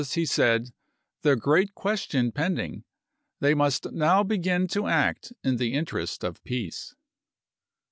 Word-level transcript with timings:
he 0.13 0.25
said, 0.25 0.71
the 1.21 1.35
great 1.35 1.75
question 1.75 2.31
pend 2.31 2.57
ing— 2.59 2.83
they 3.39 3.53
must 3.53 3.91
now 3.91 4.23
begin 4.23 4.67
to 4.67 4.87
act 4.87 5.31
in 5.43 5.57
the 5.57 5.73
interest 5.75 6.23
of 6.23 6.43
peace. 6.43 6.95